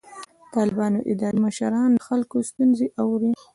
د 0.43 0.43
طالبانو 0.55 0.99
اداري 1.11 1.39
مشران 1.45 1.89
د 1.93 1.99
خلکو 2.07 2.35
ستونزې 2.49 2.87
اوري. 3.01 3.31